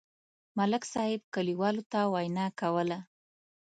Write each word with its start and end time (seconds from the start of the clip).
ملک 0.57 0.83
صاحب 0.93 1.21
کلیوالو 1.35 1.83
ته 1.91 1.99
وینا 2.13 2.45
کوله. 2.59 2.99